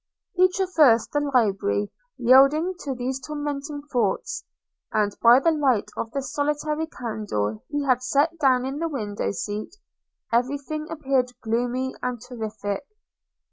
He 0.33 0.49
traversed 0.51 1.11
the 1.11 1.19
library, 1.19 1.91
yielding 2.17 2.73
to 2.79 2.95
these 2.95 3.19
tormenting 3.19 3.83
thoughts; 3.93 4.43
and, 4.91 5.15
by 5.21 5.39
the 5.39 5.51
light 5.51 5.91
of 5.95 6.09
the 6.09 6.23
solitary 6.23 6.87
candle 6.87 7.63
he 7.69 7.83
had 7.85 8.01
set 8.01 8.39
down 8.39 8.65
in 8.65 8.79
the 8.79 8.89
window 8.89 9.31
seat, 9.31 9.75
every 10.33 10.57
thing 10.57 10.87
appeared 10.89 11.33
gloomy 11.43 11.93
and 12.01 12.19
terrific. 12.19 12.81